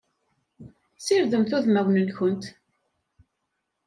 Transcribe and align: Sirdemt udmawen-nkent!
Sirdemt 1.05 1.51
udmawen-nkent! 1.57 2.43